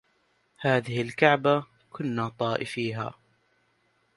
[0.59, 3.13] هذه الكعبة كنا طائفيها